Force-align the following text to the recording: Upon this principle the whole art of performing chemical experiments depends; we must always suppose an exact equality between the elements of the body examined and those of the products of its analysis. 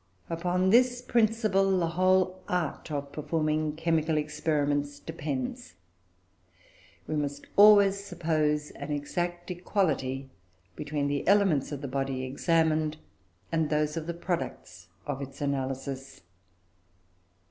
Upon 0.31 0.71
this 0.71 0.99
principle 0.99 1.77
the 1.79 1.89
whole 1.89 2.41
art 2.49 2.89
of 2.91 3.11
performing 3.11 3.75
chemical 3.75 4.17
experiments 4.17 4.99
depends; 4.99 5.75
we 7.05 7.15
must 7.15 7.45
always 7.55 8.03
suppose 8.03 8.71
an 8.71 8.91
exact 8.91 9.51
equality 9.51 10.31
between 10.75 11.05
the 11.07 11.27
elements 11.27 11.71
of 11.71 11.81
the 11.81 11.87
body 11.87 12.23
examined 12.23 12.97
and 13.51 13.69
those 13.69 13.95
of 13.95 14.07
the 14.07 14.15
products 14.15 14.87
of 15.05 15.21
its 15.21 15.39
analysis. 15.39 16.21